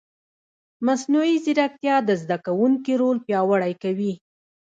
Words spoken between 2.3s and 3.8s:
کوونکي رول پیاوړی